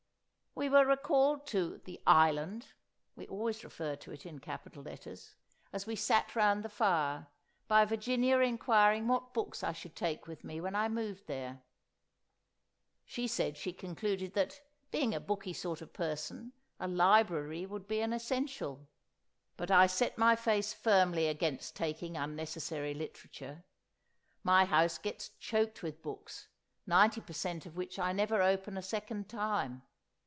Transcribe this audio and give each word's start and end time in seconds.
We 0.53 0.67
were 0.67 0.85
recalled 0.85 1.47
to 1.47 1.77
The 1.85 2.01
Island 2.05 2.73
(we 3.15 3.25
always 3.25 3.63
refer 3.63 3.95
to 3.95 4.11
it 4.11 4.25
in 4.25 4.39
capital 4.39 4.83
letters) 4.83 5.35
as 5.71 5.87
we 5.87 5.95
sat 5.95 6.35
round 6.35 6.61
the 6.61 6.69
fire, 6.69 7.27
by 7.69 7.85
Virginia 7.85 8.37
inquiring 8.39 9.07
what 9.07 9.33
books 9.33 9.63
I 9.63 9.71
should 9.71 9.95
take 9.95 10.27
with 10.27 10.43
me 10.43 10.59
when 10.59 10.75
I 10.75 10.89
moved 10.89 11.25
there. 11.27 11.61
She 13.05 13.27
said 13.29 13.55
she 13.55 13.71
concluded 13.71 14.33
that, 14.33 14.59
being 14.91 15.15
a 15.15 15.21
booky 15.21 15.53
sort 15.53 15.81
of 15.81 15.87
a 15.87 15.91
person, 15.93 16.51
a 16.81 16.87
library 16.87 17.65
would 17.65 17.87
be 17.87 18.01
an 18.01 18.11
essential. 18.11 18.89
But 19.55 19.71
I 19.71 19.87
set 19.87 20.17
my 20.17 20.35
face 20.35 20.73
firmly 20.73 21.29
against 21.29 21.77
taking 21.77 22.17
unnecessary 22.17 22.93
literature. 22.93 23.63
My 24.43 24.65
house 24.65 24.97
gets 24.97 25.29
choked 25.29 25.81
with 25.81 26.01
books, 26.03 26.49
ninety 26.85 27.21
per 27.21 27.33
cent. 27.33 27.65
of 27.65 27.77
which 27.77 27.97
I 27.97 28.11
never 28.11 28.41
open 28.41 28.77
a 28.77 28.81
second 28.83 29.29
time. 29.29 29.83